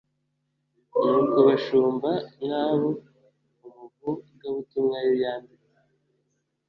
[1.03, 2.09] Ni kubashumba
[2.45, 2.89] nkabo
[3.67, 5.73] Umuvugabutumwa yanditse